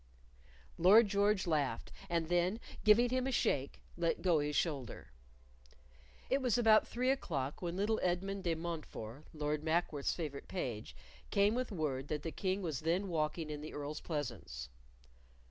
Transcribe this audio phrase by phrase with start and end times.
[0.79, 5.11] Lord George laughed; and then giving him a shake, let go his shoulder.
[6.27, 10.95] It was about three o'clock when little Edmond de Montefort, Lord Mackworth's favorite page,
[11.29, 14.69] came with word that the King was then walking in the Earl's pleasance.